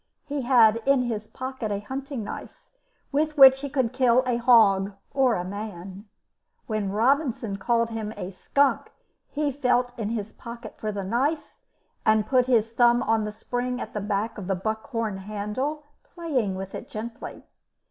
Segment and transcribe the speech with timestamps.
[0.25, 2.59] He had in his pocket a hunting knife,
[3.11, 6.05] with which he could kill a hog or a man.
[6.65, 8.91] When Robinson called him a skunk
[9.29, 11.55] he felt in his pocket for the knife,
[12.03, 15.83] and put his thumb on the spring at the back of the buckhorn handle,
[16.15, 17.43] playing with it gently.